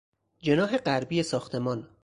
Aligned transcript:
جناح 0.43 0.73
غربی 0.77 1.23
ساختمان 1.23 1.89